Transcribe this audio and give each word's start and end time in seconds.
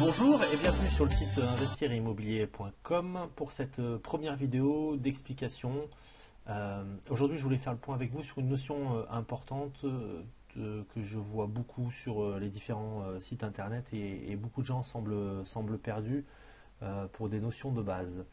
Bonjour 0.00 0.42
et 0.42 0.56
bienvenue 0.56 0.88
sur 0.88 1.04
le 1.04 1.10
site 1.10 1.38
investirimmobilier.com 1.38 3.28
pour 3.36 3.52
cette 3.52 3.80
euh, 3.80 3.98
première 3.98 4.34
vidéo 4.34 4.96
d'explication. 4.96 5.74
Euh, 6.48 6.82
aujourd'hui, 7.10 7.36
je 7.36 7.42
voulais 7.42 7.58
faire 7.58 7.74
le 7.74 7.78
point 7.78 7.96
avec 7.96 8.10
vous 8.10 8.22
sur 8.22 8.38
une 8.38 8.48
notion 8.48 8.96
euh, 8.96 9.02
importante 9.10 9.84
que 10.54 11.02
je 11.02 11.18
vois 11.18 11.46
beaucoup 11.46 11.90
sur 11.90 12.38
les 12.38 12.48
différents 12.48 13.04
sites 13.20 13.44
internet 13.44 13.84
et, 13.92 14.34
beaucoup 14.36 14.62
de 14.62 14.66
gens 14.66 14.82
semblent, 14.82 15.78
perdus 15.78 16.24
pour 17.12 17.28
des 17.28 17.38
notions 17.38 17.70
de 17.70 17.82
base. 17.82 18.24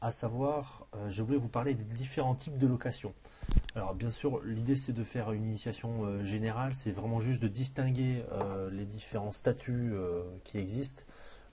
à 0.00 0.10
savoir, 0.10 0.88
je 1.10 1.22
voulais 1.22 1.38
vous 1.38 1.48
parler 1.48 1.74
des 1.74 1.84
différents 1.84 2.34
types 2.34 2.58
de 2.58 2.66
location. 2.66 3.14
Alors 3.74 3.94
bien 3.94 4.10
sûr, 4.10 4.42
l'idée 4.44 4.76
c'est 4.76 4.92
de 4.92 5.02
faire 5.02 5.32
une 5.32 5.44
initiation 5.44 6.04
euh, 6.04 6.24
générale, 6.24 6.74
c'est 6.74 6.90
vraiment 6.90 7.20
juste 7.20 7.42
de 7.42 7.48
distinguer 7.48 8.22
euh, 8.30 8.68
les 8.70 8.84
différents 8.84 9.32
statuts 9.32 9.92
euh, 9.94 10.22
qui 10.44 10.58
existent. 10.58 11.02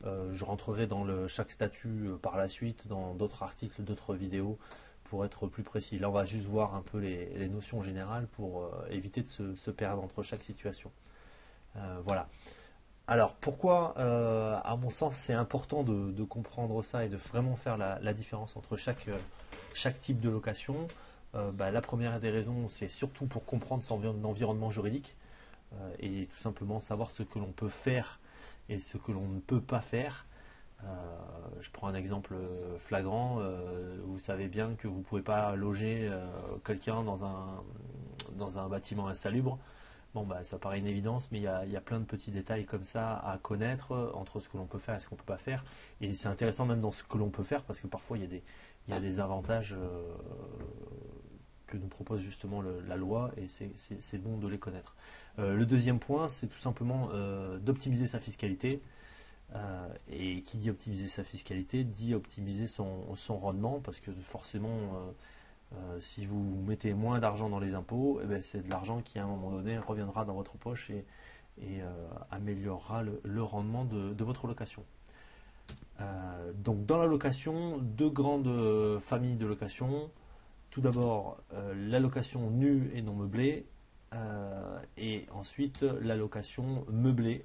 je 0.03 0.43
rentrerai 0.45 0.85
dans 0.85 1.05
chaque 1.27 1.51
statut 1.51 2.11
par 2.21 2.37
la 2.37 2.49
suite, 2.49 2.87
dans 2.87 3.13
d'autres 3.13 3.43
articles, 3.43 3.81
d'autres 3.83 4.15
vidéos, 4.15 4.57
pour 5.05 5.25
être 5.25 5.47
plus 5.47 5.63
précis. 5.63 5.97
Là, 5.99 6.09
on 6.09 6.13
va 6.13 6.25
juste 6.25 6.45
voir 6.45 6.75
un 6.75 6.81
peu 6.81 6.99
les, 6.99 7.47
notions 7.49 7.81
générales 7.83 8.27
pour 8.27 8.69
éviter 8.89 9.21
de 9.23 9.55
se, 9.55 9.71
perdre 9.71 10.01
entre 10.01 10.23
chaque 10.23 10.43
situation. 10.43 10.89
voilà. 12.05 12.29
Alors 13.07 13.35
pourquoi, 13.35 13.93
à 14.63 14.75
mon 14.77 14.89
sens, 14.89 15.15
c'est 15.15 15.33
important 15.33 15.83
de, 15.83 16.23
comprendre 16.23 16.81
ça 16.81 17.03
et 17.03 17.09
de 17.09 17.17
vraiment 17.17 17.57
faire 17.57 17.75
la, 17.77 18.13
différence 18.13 18.55
entre 18.55 18.77
chaque 18.77 19.99
type 19.99 20.21
de 20.21 20.29
location? 20.29 20.87
Euh, 21.35 21.51
bah, 21.51 21.71
la 21.71 21.81
première 21.81 22.19
des 22.19 22.31
raisons, 22.31 22.69
c'est 22.69 22.89
surtout 22.89 23.25
pour 23.25 23.45
comprendre 23.45 23.83
son 23.83 24.03
environnement 24.23 24.71
juridique 24.71 25.15
euh, 25.73 25.93
et 25.99 26.27
tout 26.27 26.39
simplement 26.39 26.79
savoir 26.79 27.11
ce 27.11 27.23
que 27.23 27.37
l'on 27.37 27.51
peut 27.51 27.69
faire 27.69 28.19
et 28.67 28.79
ce 28.79 28.97
que 28.97 29.11
l'on 29.11 29.27
ne 29.27 29.39
peut 29.39 29.61
pas 29.61 29.81
faire. 29.81 30.25
Euh, 30.83 30.87
je 31.61 31.69
prends 31.71 31.87
un 31.87 31.93
exemple 31.93 32.35
flagrant. 32.79 33.41
vous 34.05 34.19
savez 34.19 34.47
bien 34.47 34.75
que 34.75 34.87
vous 34.87 34.99
ne 34.99 35.03
pouvez 35.03 35.21
pas 35.21 35.55
loger 35.55 36.09
quelqu'un 36.65 37.03
dans 37.03 37.23
un, 37.25 38.69
bâtiment 38.69 39.07
insalubre. 39.07 39.59
Bon, 40.15 40.23
bah, 40.23 40.43
ça 40.43 40.57
paraît 40.57 40.79
une 40.79 40.87
évidence, 40.87 41.29
mais 41.31 41.39
il 41.39 41.43
y, 41.43 41.47
a, 41.47 41.81
plein 41.81 41.99
de 41.99 42.05
petits 42.05 42.31
détails 42.31 42.65
comme 42.65 42.85
ça 42.85 43.17
à 43.17 43.37
connaître 43.37 44.11
entre 44.15 44.39
ce 44.39 44.49
que 44.49 44.57
l'on 44.57 44.65
peut 44.65 44.79
faire 44.79 44.95
et 44.95 44.99
ce 44.99 45.07
qu'on 45.07 45.15
ne 45.15 45.19
peut 45.19 45.25
pas 45.25 45.37
faire. 45.37 45.63
Et 46.01 46.13
c'est 46.13 46.29
intéressant 46.29 46.65
même 46.65 46.81
dans 46.81 46.91
ce 46.91 47.03
que 47.03 47.17
l'on 47.17 47.29
peut 47.29 47.43
faire 47.43 47.63
parce 47.63 47.79
que 47.79 47.87
parfois 47.87 48.17
il 48.17 48.41
y 48.87 48.93
a 48.93 48.99
des 48.99 49.19
avantages 49.19 49.75
que 51.69 51.77
nous 51.77 51.87
propose 51.87 52.21
justement 52.21 52.61
la 52.61 52.97
loi 52.97 53.31
et 53.37 53.47
c'est 53.47 54.17
bon 54.17 54.37
de 54.37 54.47
les 54.47 54.57
connaître. 54.57 54.95
Euh, 55.37 55.55
le 55.55 55.65
deuxième 55.65 55.99
point, 55.99 56.27
c'est 56.27 56.47
tout 56.47 56.59
simplement 56.59 57.09
euh, 57.13 57.57
d'optimiser 57.59 58.07
sa 58.07 58.19
fiscalité. 58.19 58.81
Euh, 59.55 59.87
et 60.11 60.43
qui 60.43 60.57
dit 60.57 60.69
optimiser 60.69 61.07
sa 61.07 61.23
fiscalité 61.23 61.83
dit 61.83 62.13
optimiser 62.13 62.67
son, 62.67 63.15
son 63.15 63.35
rendement 63.35 63.79
parce 63.79 63.99
que 63.99 64.11
forcément, 64.23 64.77
si 65.99 66.27
vous 66.27 66.61
mettez 66.67 66.93
moins 66.93 67.19
d'argent 67.19 67.49
dans 67.49 67.59
les 67.59 67.73
impôts, 67.73 68.19
eh 68.23 68.27
ben, 68.27 68.43
c'est 68.43 68.61
de 68.61 68.69
l'argent 68.69 69.01
qui 69.01 69.17
à 69.17 69.23
un 69.23 69.27
moment 69.27 69.49
donné 69.49 69.79
reviendra 69.79 70.23
dans 70.23 70.35
votre 70.35 70.57
poche 70.57 70.91
et, 70.91 71.03
et 71.63 71.81
améliorera 72.29 73.01
le, 73.01 73.41
rendement 73.41 73.85
de, 73.85 74.13
de, 74.13 74.23
votre 74.23 74.45
location. 74.45 74.83
donc 76.53 76.85
dans 76.85 76.97
la 76.97 77.07
location, 77.07 77.79
deux 77.79 78.09
grandes 78.09 78.99
familles 78.99 79.37
de 79.37 79.47
location. 79.47 80.11
Tout 80.71 80.81
d'abord, 80.81 81.37
euh, 81.53 81.73
l'allocation 81.89 82.51
nue 82.51 82.91
et 82.93 83.01
non 83.01 83.13
meublée, 83.13 83.65
euh, 84.13 84.79
et 84.97 85.25
ensuite 85.31 85.81
l'allocation 85.81 86.85
meublée. 86.91 87.43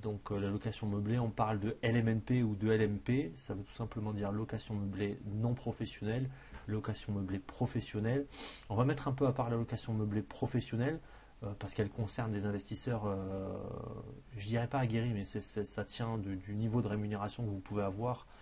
Donc 0.00 0.30
euh, 0.30 0.38
la 0.38 0.48
location 0.48 0.86
meublée, 0.86 1.18
on 1.18 1.30
parle 1.30 1.58
de 1.58 1.76
LMNP 1.82 2.44
ou 2.44 2.54
de 2.54 2.70
LMP, 2.70 3.32
ça 3.34 3.54
veut 3.54 3.64
tout 3.64 3.74
simplement 3.74 4.12
dire 4.12 4.30
location 4.30 4.74
meublée 4.74 5.18
non 5.26 5.54
professionnelle, 5.54 6.30
location 6.68 7.12
meublée 7.12 7.40
professionnelle. 7.40 8.26
On 8.68 8.76
va 8.76 8.84
mettre 8.84 9.08
un 9.08 9.12
peu 9.12 9.26
à 9.26 9.32
part 9.32 9.50
la 9.50 9.56
location 9.56 9.92
meublée 9.92 10.22
professionnelle, 10.22 11.00
parce 11.58 11.72
qu'elle 11.72 11.88
concerne 11.88 12.32
des 12.32 12.44
investisseurs, 12.44 13.16
je 14.36 14.46
dirais 14.46 14.66
pas 14.66 14.78
aguerris, 14.78 15.14
mais 15.14 15.24
ça 15.24 15.84
tient 15.84 16.18
du 16.18 16.54
niveau 16.54 16.82
de 16.82 16.86
rémunération 16.86 17.42
que 17.42 17.48
vous 17.48 17.60
pouvez 17.60 17.82
avoir 17.82 18.26
euh, 18.26 18.39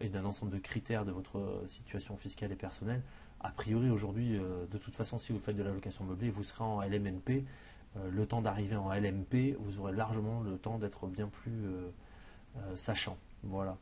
et 0.00 0.08
d'un 0.08 0.24
ensemble 0.24 0.52
de 0.52 0.58
critères 0.58 1.04
de 1.04 1.12
votre 1.12 1.62
situation 1.66 2.16
fiscale 2.16 2.52
et 2.52 2.56
personnelle. 2.56 3.02
A 3.42 3.50
priori, 3.50 3.88
aujourd'hui, 3.88 4.36
euh, 4.36 4.66
de 4.70 4.76
toute 4.76 4.94
façon, 4.94 5.18
si 5.18 5.32
vous 5.32 5.38
faites 5.38 5.56
de 5.56 5.62
la 5.62 5.72
location 5.72 6.04
meublée, 6.04 6.28
vous 6.28 6.44
serez 6.44 6.62
en 6.62 6.82
LMNP. 6.82 7.44
Euh, 7.96 8.10
le 8.10 8.26
temps 8.26 8.42
d'arriver 8.42 8.76
en 8.76 8.92
LMP, 8.92 9.56
vous 9.58 9.80
aurez 9.80 9.92
largement 9.92 10.42
le 10.42 10.58
temps 10.58 10.78
d'être 10.78 11.06
bien 11.06 11.28
plus 11.28 11.64
sachant. 12.76 13.16
Voilà. 13.44 13.76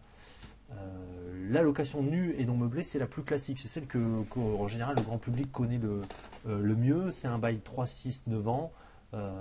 la 1.50 1.62
location 1.62 2.02
nue 2.02 2.34
et 2.38 2.44
non 2.44 2.54
meublée, 2.54 2.82
c'est 2.82 2.98
la 2.98 3.06
plus 3.06 3.22
classique. 3.22 3.58
C'est 3.58 3.68
celle 3.68 3.86
que, 3.86 4.22
qu'en 4.24 4.68
général, 4.68 4.94
le 4.96 5.02
grand 5.02 5.18
public 5.18 5.50
connaît 5.50 5.78
le, 5.78 6.76
mieux. 6.76 7.10
C'est 7.10 7.26
un 7.26 7.38
bail 7.38 7.60
3, 7.60 7.86
6, 7.86 8.26
9 8.26 8.48
ans. 8.48 8.72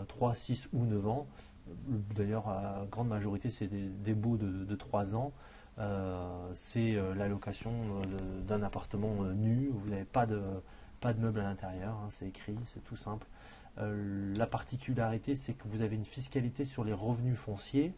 3, 0.08 0.34
6 0.34 0.70
ou 0.74 0.86
9 0.86 1.08
ans. 1.08 1.28
D'ailleurs, 2.16 2.48
à 2.48 2.86
grande 2.90 3.10
majorité, 3.10 3.52
c'est 3.52 3.68
des, 3.68 3.88
des 3.90 4.14
baux 4.14 4.38
de, 4.38 4.64
de 4.64 4.76
3 4.76 5.16
ans. 5.16 5.34
Euh, 5.80 6.50
c'est 6.56 6.96
euh, 6.96 7.14
la 7.14 7.28
location 7.28 7.72
euh, 7.72 8.42
d'un 8.42 8.64
appartement 8.64 9.24
nu, 9.36 9.70
vous 9.72 9.90
n'avez 9.90 10.06
pas 10.06 10.26
de, 10.26 10.42
meubles 11.20 11.40
à 11.40 11.44
l'intérieur, 11.44 11.94
hein, 11.94 12.08
c'est 12.10 12.28
écrit, 12.28 12.58
c'est 12.74 12.84
tout 12.84 12.96
simple. 12.96 13.28
la 13.78 14.48
particularité, 14.48 15.36
c'est 15.36 15.54
que 15.54 15.68
vous 15.68 15.82
avez 15.82 15.96
une 15.96 16.06
fiscalité 16.06 16.66
sur 16.66 16.84
les 16.84 16.94
revenus 16.94 17.38
fonciers, 17.38 17.94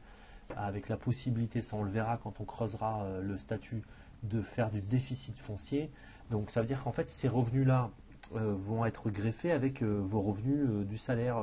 avec 0.57 0.89
la 0.89 0.97
possibilité, 0.97 1.61
ça 1.61 1.77
on 1.77 1.83
le 1.83 1.91
verra 1.91 2.17
quand 2.17 2.41
on 2.41 2.43
creusera 2.43 3.07
le 3.21 3.37
statut, 3.37 3.83
de 4.23 4.41
faire 4.41 4.69
du 4.69 4.81
déficit 4.81 5.39
foncier. 5.39 5.89
Donc 6.31 6.51
ça 6.51 6.59
veut 6.59 6.67
dire 6.67 6.83
qu'en 6.83 6.91
fait, 6.91 7.09
ces 7.09 7.29
revenus-là 7.29 7.91
vont 8.31 8.85
être 8.85 9.09
greffés 9.09 9.51
avec 9.51 9.81
vos 9.81 10.21
revenus 10.21 10.85
du 10.85 10.97
salaire 10.97 11.41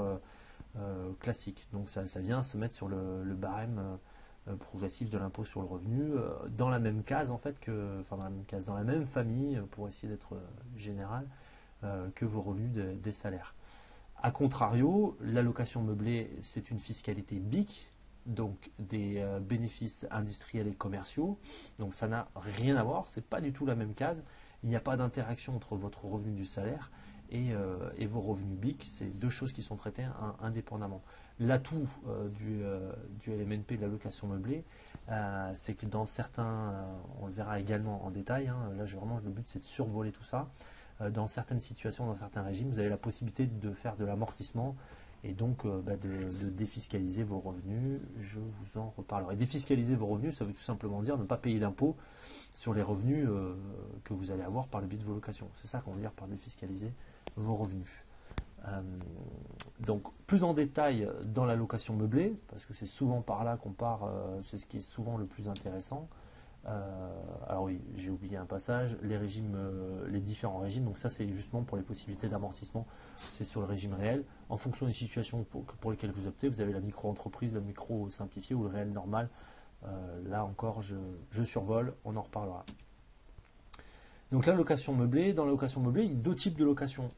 classique. 1.21 1.67
Donc 1.73 1.89
ça, 1.89 2.03
vient 2.21 2.43
se 2.43 2.59
mettre 2.59 2.75
sur 2.75 2.89
le, 2.89 3.35
barème 3.35 3.81
progressif 4.55 5.11
de 5.11 5.19
l'impôt 5.19 5.45
sur 5.45 5.61
le 5.61 5.67
revenu 5.67 6.03
euh, 6.03 6.31
dans 6.57 6.69
la 6.69 6.79
même 6.79 7.03
case 7.03 7.31
en 7.31 7.39
fait 7.39 7.59
que 7.59 8.01
enfin 8.01 8.17
dans 8.17 8.25
la 8.25 8.31
même 8.31 8.45
case 8.45 8.67
dans 8.67 8.77
la 8.77 8.85
même 8.85 9.07
famille 9.07 9.61
pour 9.73 9.89
essayer 9.89 10.09
d'être 10.09 10.35
euh, 10.35 10.47
général 10.77 11.27
que 12.15 12.25
vos 12.25 12.41
revenus 12.41 12.73
des 12.73 13.13
salaires. 13.13 13.55
A 14.21 14.33
contrario, 14.33 15.17
l'allocation 15.21 15.83
meublée 15.83 16.37
c'est 16.41 16.71
une 16.71 16.81
fiscalité 16.81 17.39
BIC 17.39 17.93
donc 18.25 18.71
des 18.81 19.25
bénéfices 19.43 20.05
industriels 20.11 20.67
et 20.67 20.75
commerciaux. 20.75 21.39
Donc 21.79 21.95
ça 21.95 22.09
n'a 22.09 22.29
rien 22.35 22.77
à 22.77 22.83
voir, 22.83 23.07
c'est 23.07 23.25
pas 23.25 23.41
du 23.41 23.53
tout 23.53 23.67
la 23.67 23.77
même 23.77 23.95
case. 23.95 24.25
Il 24.65 24.71
n'y 24.71 24.75
a 24.75 24.81
pas 24.81 24.97
d'interaction 24.97 25.55
entre 25.55 25.77
votre 25.77 26.07
revenu 26.07 26.33
du 26.33 26.47
salaire 26.47 26.91
et, 27.31 27.53
vos 28.07 28.21
revenus 28.21 28.59
BIC. 28.59 28.85
C'est 28.91 29.17
deux 29.17 29.31
choses 29.31 29.53
qui 29.53 29.63
sont 29.63 29.77
traitées 29.77 30.07
indépendamment. 30.41 31.03
L'atout 31.39 31.87
euh, 32.09 32.29
du, 32.29 32.63
euh, 32.63 32.93
LMNP 33.27 33.77
de 33.77 33.83
la 33.83 33.89
location 33.89 34.27
meublée, 34.27 34.65
euh, 35.11 35.53
c'est 35.55 35.75
que 35.75 35.85
dans 35.85 36.07
certains, 36.07 36.73
on 37.21 37.27
le 37.27 37.33
verra 37.33 37.61
également 37.61 38.05
en 38.07 38.11
détail, 38.11 38.49
hein, 38.49 38.57
là 38.79 38.85
vraiment 38.85 39.21
le 39.23 39.31
but 39.31 39.47
c'est 39.47 39.59
de 39.59 39.65
survoler 39.65 40.13
tout 40.13 40.25
ça, 40.25 40.49
dans 41.11 41.29
certaines 41.29 41.61
situations, 41.61 42.07
dans 42.07 42.15
certains 42.15 42.41
régimes, 42.41 42.71
vous 42.71 42.79
avez 42.79 42.89
la 42.89 42.97
possibilité 42.97 43.45
de 43.45 43.71
faire 43.73 43.97
de 43.97 44.07
l'amortissement 44.07 44.75
et 45.25 45.35
donc 45.35 45.67
bah, 45.67 45.93
de, 45.97 46.49
défiscaliser 46.49 47.23
vos 47.23 47.39
revenus. 47.39 48.01
Je 48.23 48.39
vous 48.39 48.81
en 48.81 48.95
reparlerai. 48.97 49.37
Défiscaliser 49.37 49.95
vos 49.95 50.07
revenus, 50.07 50.35
ça 50.35 50.47
veut 50.47 50.55
tout 50.55 50.63
simplement 50.63 51.03
dire 51.03 51.19
ne 51.19 51.25
pas 51.25 51.37
payer 51.37 51.61
d'impôts 51.61 51.97
sur 52.55 52.73
les 52.73 52.81
revenus 52.81 53.29
que 54.05 54.15
vous 54.15 54.31
allez 54.31 54.43
avoir 54.43 54.69
par 54.69 54.81
le 54.81 54.87
biais 54.87 54.99
de 54.99 55.05
vos 55.05 55.13
locations. 55.13 55.51
C'est 55.61 55.69
ça 55.69 55.81
qu'on 55.81 55.93
veut 55.93 56.01
dire 56.01 56.13
par 56.13 56.29
défiscaliser 56.29 56.91
vos 57.37 57.57
revenus. 57.57 58.06
Euh, 58.69 58.81
donc 59.81 60.03
plus 60.27 60.43
en 60.43 60.55
détail 60.55 61.09
dans 61.25 61.45
la 61.45 61.55
location 61.55 61.95
meublée, 61.95 62.37
parce 62.49 62.65
que 62.65 62.73
c'est 62.73 62.87
souvent 62.87 63.21
par 63.21 63.45
là 63.45 63.57
qu'on 63.57 63.73
part, 63.73 64.05
euh, 64.05 64.39
c'est 64.43 64.59
ce 64.59 64.67
qui 64.67 64.79
est 64.79 64.81
souvent 64.81 65.17
le 65.17 65.27
plus 65.27 65.49
intéressant. 65.49 66.09
Euh, 66.67 67.13
alors 67.47 67.65
oui, 67.65 67.81
j'ai 67.97 68.11
oublié 68.11 68.37
un 68.37 68.47
passage, 68.47 68.97
les 69.03 69.17
régimes, 69.17 69.57
les 70.09 70.19
différents 70.19 70.59
régimes, 70.59 70.85
donc 70.85 70.99
ça 70.99 71.09
c'est 71.09 71.29
justement 71.29 71.63
pour 71.63 71.77
les 71.77 71.85
possibilités 71.85 72.29
d'amortissement, 72.29 72.87
c'est 73.15 73.45
sur 73.45 73.61
le 73.61 73.67
régime 73.67 73.93
réel. 73.93 74.25
En 74.49 74.57
fonction 74.57 74.87
des 74.87 74.93
situations 74.93 75.45
pour, 75.45 75.91
lesquelles 75.91 76.11
vous 76.11 76.27
optez, 76.27 76.49
vous 76.49 76.61
avez 76.61 76.73
la 76.73 76.81
micro-entreprise, 76.81 77.55
la 77.55 77.61
micro 77.61 78.11
simplifiée 78.11 78.57
ou 78.57 78.65
le 78.65 78.71
réel 78.71 78.91
normal. 78.91 79.29
là 80.25 80.45
encore, 80.45 80.83
je, 80.83 81.43
survole, 81.45 81.95
on 82.05 82.17
en 82.17 82.23
reparlera. 82.23 82.65
Donc 84.33 84.47
la 84.47 84.55
location 84.55 84.93
meublée, 84.93 85.35
dans 85.35 85.45
la 85.45 85.53
location 85.53 85.81
meublée, 85.81 86.03
il 86.03 86.11
y 86.11 86.15
a 86.15 86.17
deux 86.17 86.35
types 86.35 86.59
de 86.59 86.65
location 86.65 87.13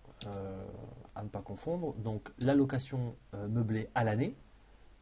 à 1.18 1.22
ne 1.24 1.28
pas 1.28 1.40
confondre. 1.40 1.94
Donc 1.94 2.30
la 2.38 2.54
location 2.54 3.16
euh, 3.34 3.48
meublée 3.48 3.88
à 3.94 4.04
l'année, 4.04 4.34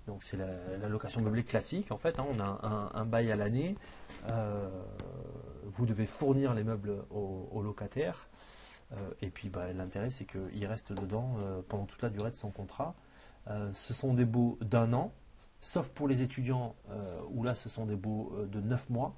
donc 0.06 0.24
c'est 0.24 0.36
la, 0.36 0.88
location 0.88 1.20
meublée 1.20 1.44
classique 1.44 1.92
en 1.92 1.98
fait. 1.98 2.18
Hein. 2.18 2.26
on 2.30 2.40
a 2.40 2.90
un, 2.94 3.04
bail 3.04 3.30
à 3.30 3.36
l'année. 3.36 3.76
Euh, 4.30 4.68
vous 5.64 5.84
devez 5.84 6.06
fournir 6.06 6.54
les 6.54 6.64
meubles 6.64 7.04
aux, 7.10 7.60
locataires. 7.62 8.28
Euh, 8.92 9.10
et 9.20 9.30
puis 9.30 9.48
bah, 9.48 9.72
l'intérêt 9.72 10.10
c'est 10.10 10.26
qu'il 10.26 10.64
reste 10.66 10.92
dedans 10.92 11.36
pendant 11.68 11.84
toute 11.84 12.02
la 12.02 12.08
durée 12.08 12.30
de 12.30 12.36
son 12.36 12.50
contrat. 12.50 12.94
ce 13.74 13.92
sont 13.92 14.14
des 14.14 14.24
baux 14.24 14.58
d'un 14.60 14.92
an. 14.92 15.12
sauf 15.60 15.88
pour 15.88 16.08
les 16.08 16.22
étudiants 16.22 16.76
où 17.30 17.42
là 17.42 17.54
ce 17.54 17.68
sont 17.68 17.84
des 17.84 17.96
baux 17.96 18.32
de 18.50 18.60
9 18.60 18.90
mois. 18.90 19.14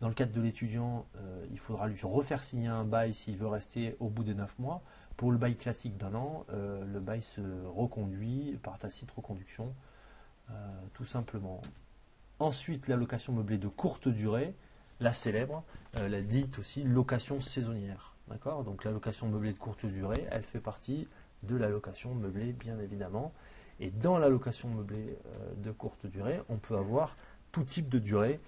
Dans 0.00 0.08
le 0.08 0.14
cadre 0.14 0.32
de 0.32 0.40
l'étudiant, 0.40 1.06
il 1.50 1.58
faudra 1.58 1.86
lui 1.86 2.00
refaire 2.02 2.42
signer 2.42 2.68
un 2.68 2.84
bail 2.84 3.12
s'il 3.12 3.36
veut 3.36 3.46
rester 3.46 3.96
au 4.00 4.08
bout 4.08 4.24
des 4.24 4.34
9 4.34 4.58
mois. 4.58 4.82
Pour 5.18 5.30
le 5.30 5.36
bail 5.36 5.56
classique 5.56 5.98
d'un 5.98 6.14
an, 6.14 6.46
le 6.50 7.00
bail 7.00 7.20
se 7.20 7.42
reconduit 7.66 8.58
par 8.62 8.78
tacite 8.78 9.10
reconduction, 9.10 9.74
tout 10.94 11.04
simplement. 11.04 11.60
Ensuite, 12.38 12.88
la 12.88 12.96
location 12.96 13.34
meublée 13.34 13.58
de 13.58 13.68
courte 13.68 14.08
durée, 14.08 14.54
la 15.00 15.12
célèbre, 15.12 15.64
la 15.92 16.22
dite 16.22 16.58
aussi 16.58 16.82
location 16.82 17.42
saisonnière. 17.42 18.14
D'accord? 18.28 18.64
Donc 18.64 18.84
la 18.84 18.92
location 18.92 19.28
meublée 19.28 19.52
de 19.52 19.58
courte 19.58 19.84
durée, 19.84 20.26
elle 20.30 20.44
fait 20.44 20.60
partie 20.60 21.08
de 21.42 21.56
la 21.56 21.68
location 21.68 22.14
meublée, 22.14 22.52
bien 22.52 22.78
évidemment. 22.78 23.32
Et 23.80 23.90
dans 23.90 24.18
la 24.18 24.28
location 24.28 24.68
meublée 24.68 25.16
euh, 25.26 25.54
de 25.56 25.72
courte 25.72 26.06
durée, 26.06 26.40
on 26.48 26.56
peut 26.56 26.76
avoir 26.76 27.16
tout 27.50 27.64
type 27.64 27.88
de 27.88 27.98
durée. 27.98 28.38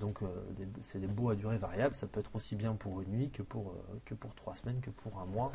Donc 0.00 0.22
euh, 0.22 0.26
c'est 0.82 0.98
des 0.98 1.06
baux 1.06 1.30
à 1.30 1.36
durée 1.36 1.58
variable. 1.58 1.94
Ça 1.94 2.06
peut 2.06 2.20
être 2.20 2.34
aussi 2.34 2.56
bien 2.56 2.74
pour 2.74 3.02
une 3.02 3.10
nuit 3.10 3.30
que 3.30 3.42
pour, 3.42 3.68
euh, 3.68 3.98
que 4.04 4.14
pour 4.14 4.34
trois 4.34 4.54
semaines, 4.54 4.80
que 4.80 4.90
pour 4.90 5.20
un 5.20 5.26
mois. 5.26 5.50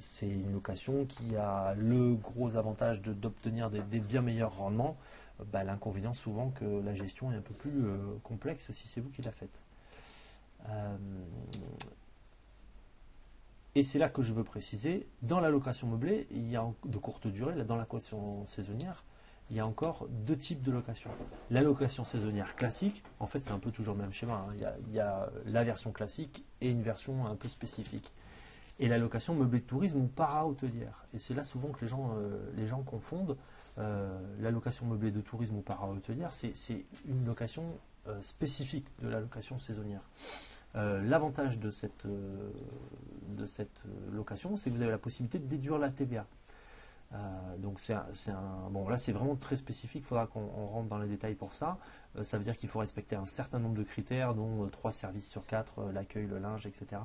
c'est 0.00 0.28
une 0.28 0.52
location 0.52 1.04
qui 1.04 1.36
a 1.36 1.74
le 1.74 2.14
gros 2.14 2.56
avantage 2.56 3.02
d'obtenir 3.02 3.70
des, 3.70 4.00
bien 4.00 4.22
meilleurs 4.22 4.56
rendements. 4.56 4.96
Bah, 5.52 5.64
l'inconvénient 5.64 6.14
souvent 6.14 6.50
que 6.50 6.64
la 6.64 6.94
gestion 6.94 7.32
est 7.32 7.36
un 7.36 7.42
peu 7.42 7.54
plus 7.54 7.84
complexe 8.22 8.70
si 8.72 8.88
c'est 8.88 9.00
vous 9.00 9.10
qui 9.10 9.22
la 9.22 9.32
faites. 9.32 9.58
Et 13.74 13.82
c'est 13.82 13.98
là 13.98 14.08
que 14.08 14.22
je 14.22 14.32
veux 14.32 14.44
préciser, 14.44 15.06
dans 15.22 15.40
la 15.40 15.50
location 15.50 15.88
meublée, 15.88 16.28
il 16.30 16.48
y 16.48 16.56
a 16.56 16.64
de 16.84 16.98
courte 16.98 17.26
durée, 17.26 17.64
dans 17.64 17.74
la 17.74 17.82
location 17.82 18.46
saisonnière, 18.46 19.04
il 19.50 19.56
y 19.56 19.60
a 19.60 19.66
encore 19.66 20.06
deux 20.08 20.36
types 20.36 20.62
de 20.62 20.72
location. 20.72 21.10
La 21.50 21.62
location 21.62 22.04
saisonnière 22.04 22.56
classique, 22.56 23.02
en 23.20 23.26
fait 23.26 23.44
c'est 23.44 23.52
un 23.52 23.58
peu 23.58 23.70
toujours 23.70 23.94
le 23.94 24.02
même 24.02 24.12
schéma, 24.12 24.46
hein. 24.48 24.54
il, 24.88 24.92
y 24.92 25.00
a, 25.00 25.30
la 25.46 25.64
version 25.64 25.92
classique 25.92 26.44
et 26.60 26.70
une 26.70 26.82
version 26.82 27.26
un 27.26 27.36
peu 27.36 27.48
spécifique. 27.48 28.12
Et 28.80 28.88
la 28.88 28.98
location 28.98 29.34
meublée 29.34 29.60
de 29.60 29.66
tourisme 29.66 30.00
ou 30.00 30.06
para-hôtelière. 30.06 31.04
Et 31.14 31.20
c'est 31.20 31.34
là 31.34 31.44
souvent 31.44 31.68
que 31.68 31.82
les 31.82 31.88
gens, 31.88 32.16
euh, 32.16 32.50
les 32.56 32.66
gens 32.66 32.82
confondent. 32.82 33.36
Euh, 33.78 34.18
la 34.40 34.50
location 34.50 34.86
meublée 34.86 35.12
de 35.12 35.20
tourisme 35.20 35.56
ou 35.56 35.60
para-hôtelière, 35.60 36.34
c'est 36.34 36.84
une 37.06 37.24
location 37.24 37.78
euh, 38.08 38.20
spécifique 38.22 38.88
de 39.00 39.08
la 39.08 39.20
location 39.20 39.58
saisonnière. 39.58 40.02
L'avantage 40.74 41.60
de 41.60 41.70
de 43.28 43.46
cette 43.46 43.82
location, 44.12 44.56
c'est 44.56 44.70
que 44.70 44.74
vous 44.74 44.82
avez 44.82 44.90
la 44.90 44.98
possibilité 44.98 45.38
de 45.38 45.46
déduire 45.46 45.78
la 45.78 45.88
TVA. 45.88 46.26
Euh, 47.14 47.56
donc 47.58 47.80
c'est 47.80 47.94
un, 47.94 48.68
bon 48.70 48.88
là 48.88 48.98
c'est 48.98 49.12
vraiment 49.12 49.36
très 49.36 49.56
spécifique. 49.56 50.02
Il 50.04 50.06
faudra 50.06 50.26
qu'on 50.26 50.46
rentre 50.66 50.88
dans 50.88 50.98
les 50.98 51.08
détails 51.08 51.34
pour 51.34 51.52
ça. 51.52 51.78
ça 52.22 52.38
veut 52.38 52.44
dire 52.44 52.56
qu'il 52.56 52.68
faut 52.68 52.80
respecter 52.80 53.16
un 53.16 53.26
certain 53.26 53.58
nombre 53.58 53.76
de 53.76 53.84
critères, 53.84 54.34
dont 54.34 54.68
trois 54.68 54.92
services 54.92 55.28
sur 55.28 55.46
quatre, 55.46 55.90
l'accueil, 55.92 56.26
le 56.26 56.38
linge, 56.38 56.66
etc. 56.66 57.02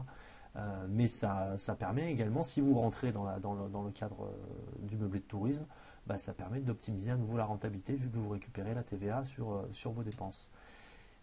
mais 0.89 1.07
ça, 1.07 1.57
ça, 1.57 1.75
permet 1.75 2.11
également, 2.11 2.43
si 2.43 2.59
vous 2.59 2.73
rentrez 2.73 3.11
dans, 3.11 3.25
le, 3.25 3.39
dans 3.39 3.83
le, 3.83 3.91
cadre 3.91 4.33
du 4.79 4.97
meublé 4.97 5.19
de 5.19 5.25
tourisme, 5.25 5.65
bah, 6.07 6.17
ça 6.17 6.33
permet 6.33 6.59
d'optimiser 6.59 7.11
à 7.11 7.15
nouveau 7.15 7.37
la 7.37 7.45
rentabilité 7.45 7.95
vu 7.95 8.09
que 8.09 8.17
vous 8.17 8.29
récupérez 8.29 8.73
la 8.73 8.83
TVA 8.83 9.23
sur, 9.25 9.65
sur 9.71 9.91
vos 9.91 10.03
dépenses. 10.03 10.49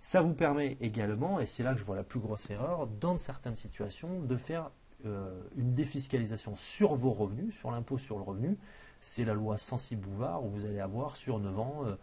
Ça 0.01 0.21
vous 0.21 0.35
permet 0.35 0.77
également, 0.81 1.41
et 1.41 1.47
c'est 1.47 1.63
là 1.63 1.73
que 1.73 1.81
je 1.81 1.85
vois 1.85 1.97
la 1.97 2.05
plus 2.05 2.21
grosse 2.21 2.49
erreur, 2.51 2.87
dans 2.87 3.17
certaines 3.17 3.57
situations, 3.57 4.21
de 4.21 4.37
faire 4.37 4.63
euh, 4.65 4.69
une 5.05 5.75
défiscalisation 5.75 6.57
sur 6.57 6.95
vos 6.95 7.13
revenus, 7.13 7.55
sur 7.55 7.71
l'impôt 7.71 7.99
sur 7.99 8.17
le 8.17 8.25
revenu. 8.25 8.59
C'est 9.01 9.25
la 9.25 9.35
loi 9.35 9.59
Sensi-Bouvard 9.59 10.45
où 10.45 10.49
vous 10.49 10.65
allez 10.65 10.81
avoir 10.81 11.17
sur 11.17 11.39
9 11.39 11.59
ans, 11.59 11.83
euh, 11.85 11.95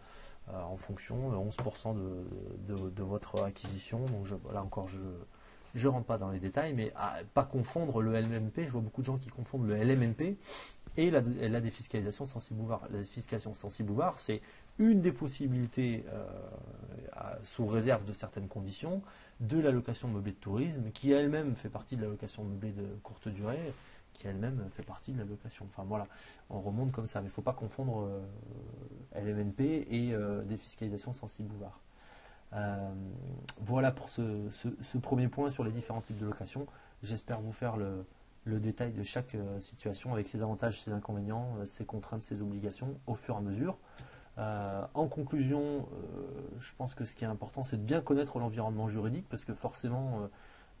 euh, 0.50 0.62
en 0.62 0.76
fonction, 0.76 1.32
11% 1.32 1.94
de, 1.94 3.02
votre 3.02 3.42
acquisition. 3.42 4.06
Donc 4.06 4.28
là 4.52 4.62
encore, 4.62 4.88
je 4.88 4.98
ne 5.86 5.92
rentre 5.92 6.06
pas 6.06 6.18
dans 6.18 6.30
les 6.30 6.38
détails, 6.38 6.72
mais 6.72 6.92
pas 7.34 7.44
confondre 7.44 8.00
le 8.00 8.18
LMP. 8.18 8.64
Je 8.64 8.70
vois 8.70 8.80
beaucoup 8.80 9.02
de 9.02 9.06
gens 9.06 9.18
qui 9.18 9.28
confondent 9.28 9.66
le 9.66 9.76
LMNP 9.76 10.38
et 10.96 11.10
la, 11.10 11.60
défiscalisation 11.60 12.26
Sensi-Bouvard. 12.26 12.82
La 12.90 12.98
défiscalisation 12.98 13.54
Sensi-Bouvard, 13.54 14.18
c'est 14.18 14.40
une 14.78 15.00
des 15.00 15.12
possibilités, 15.12 16.04
euh, 16.08 16.26
sous 17.42 17.66
réserve 17.66 18.04
de 18.04 18.12
certaines 18.12 18.48
conditions, 18.48 19.02
de 19.40 19.58
l'allocation 19.58 20.08
meublée 20.08 20.32
de 20.32 20.36
tourisme, 20.36 20.90
qui 20.92 21.12
elle-même 21.12 21.54
fait 21.56 21.68
partie 21.68 21.96
de 21.96 22.02
l'allocation 22.02 22.44
meublée 22.44 22.72
de 22.72 22.86
courte 23.02 23.28
durée, 23.28 23.72
qui 24.12 24.28
elle-même 24.28 24.68
fait 24.76 24.82
partie 24.82 25.12
de 25.12 25.18
l'allocation. 25.18 25.66
Enfin 25.70 25.84
voilà, 25.86 26.06
on 26.48 26.60
remonte 26.60 26.92
comme 26.92 27.06
ça, 27.06 27.20
mais 27.20 27.26
il 27.26 27.30
ne 27.30 27.34
faut 27.34 27.42
pas 27.42 27.52
confondre 27.52 28.06
euh, 28.06 29.20
LMNP 29.20 29.60
et 29.90 30.14
euh, 30.14 30.42
défiscalisation 30.42 31.12
sensible 31.12 31.48
bouvard. 31.48 31.80
voilà 33.60 33.90
pour 33.90 34.08
ce, 34.08 34.98
premier 34.98 35.28
point 35.28 35.50
sur 35.50 35.64
les 35.64 35.72
différents 35.72 36.00
types 36.00 36.18
de 36.18 36.26
location. 36.26 36.66
J'espère 37.02 37.40
vous 37.40 37.52
faire 37.52 37.76
le, 37.76 38.06
le, 38.44 38.60
détail 38.60 38.92
de 38.92 39.02
chaque 39.02 39.36
situation 39.58 40.12
avec 40.12 40.28
ses 40.28 40.40
avantages, 40.40 40.80
ses 40.80 40.92
inconvénients, 40.92 41.56
ses 41.66 41.84
contraintes, 41.84 42.22
ses 42.22 42.40
obligations 42.40 42.96
au 43.06 43.16
fur 43.16 43.34
et 43.34 43.38
à 43.38 43.40
mesure. 43.40 43.76
Euh, 44.38 44.84
en 44.94 45.06
conclusion, 45.06 45.60
euh, 45.60 46.58
je 46.60 46.70
pense 46.76 46.94
que 46.94 47.04
ce 47.04 47.14
qui 47.14 47.24
est 47.24 47.28
important, 47.28 47.62
c'est 47.62 47.76
de 47.76 47.82
bien 47.82 48.00
connaître 48.00 48.38
l'environnement 48.38 48.88
juridique 48.88 49.26
parce 49.28 49.44
que 49.44 49.54
forcément, 49.54 50.28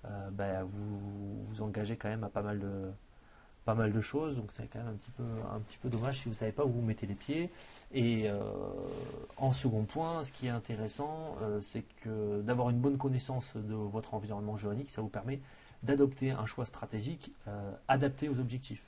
euh, 0.06 0.30
bah, 0.30 0.64
vous 0.64 1.42
vous 1.42 1.62
engagez 1.62 1.96
quand 1.96 2.08
même 2.08 2.24
à 2.24 2.28
pas 2.28 2.42
mal 2.42 2.58
de, 3.92 4.00
choses, 4.00 4.36
donc 4.36 4.50
c'est 4.50 4.66
quand 4.66 4.80
même 4.80 4.88
un 4.88 4.96
petit 4.96 5.10
peu, 5.12 5.22
un 5.54 5.60
petit 5.60 5.78
peu 5.78 5.88
dommage 5.88 6.18
si 6.18 6.24
vous 6.24 6.30
ne 6.30 6.34
savez 6.34 6.52
pas 6.52 6.64
où 6.64 6.70
vous 6.70 6.82
mettez 6.82 7.06
les 7.06 7.14
pieds. 7.14 7.50
Et 7.92 8.28
en 9.36 9.52
second 9.52 9.84
point, 9.84 10.24
ce 10.24 10.32
qui 10.32 10.46
est 10.46 10.50
intéressant, 10.50 11.36
c'est 11.62 11.84
que 12.02 12.42
d'avoir 12.42 12.70
une 12.70 12.78
bonne 12.78 12.98
connaissance 12.98 13.56
de 13.56 13.74
votre 13.74 14.14
environnement 14.14 14.58
juridique, 14.58 14.90
ça 14.90 15.00
vous 15.00 15.08
permet 15.08 15.40
d'adopter 15.82 16.32
un 16.32 16.44
choix 16.44 16.66
stratégique 16.66 17.32
adapté 17.88 18.28
aux 18.28 18.38
objectifs. 18.38 18.82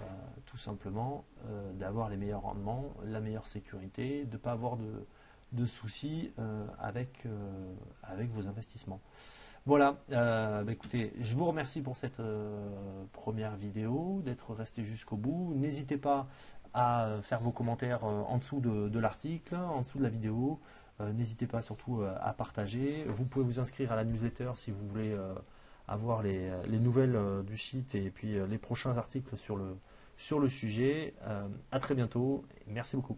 Euh, 0.00 0.04
tout 0.46 0.56
simplement 0.56 1.24
euh, 1.46 1.72
d'avoir 1.74 2.08
les 2.08 2.16
meilleurs 2.16 2.42
rendements, 2.42 2.94
la 3.04 3.20
meilleure 3.20 3.46
sécurité, 3.46 4.24
de 4.24 4.32
ne 4.32 4.36
pas 4.38 4.52
avoir 4.52 4.76
de, 4.76 5.66
soucis 5.66 6.32
euh, 6.38 6.66
avec, 6.78 7.24
avec 8.02 8.30
vos 8.30 8.46
investissements. 8.48 9.00
Voilà, 9.66 9.96
bah, 10.08 10.64
écoutez, 10.68 11.12
je 11.20 11.34
vous 11.36 11.44
remercie 11.44 11.82
pour 11.82 11.98
cette 11.98 12.22
première 13.12 13.56
vidéo, 13.56 14.22
d'être 14.24 14.54
resté 14.54 14.84
jusqu'au 14.84 15.16
bout. 15.16 15.52
N'hésitez 15.54 15.98
pas 15.98 16.26
à 16.72 17.18
faire 17.22 17.40
vos 17.40 17.52
commentaires 17.52 18.04
en 18.04 18.38
dessous 18.38 18.60
de, 18.60 18.98
l'article, 18.98 19.56
en 19.56 19.82
dessous 19.82 19.98
de 19.98 20.04
la 20.04 20.08
vidéo. 20.08 20.58
N'hésitez 21.00 21.46
pas 21.46 21.60
surtout 21.60 22.02
à 22.02 22.32
partager. 22.32 23.04
Vous 23.08 23.26
pouvez 23.26 23.44
vous 23.44 23.60
inscrire 23.60 23.92
à 23.92 23.96
la 23.96 24.04
newsletter 24.04 24.52
si 24.54 24.70
vous 24.70 24.88
voulez 24.88 25.14
avoir 25.88 26.22
les, 26.22 26.50
nouvelles 26.68 27.18
du 27.46 27.58
site 27.58 27.94
et 27.94 28.10
puis 28.10 28.36
les 28.48 28.58
prochains 28.58 28.96
articles 28.96 29.36
sur 29.36 29.56
le, 29.56 29.76
sur 30.18 30.40
le 30.40 30.50
sujet. 30.50 31.14
Euh, 31.22 31.48
à 31.72 31.80
très 31.80 31.94
bientôt. 31.94 32.44
Merci 32.66 32.96
beaucoup. 32.96 33.16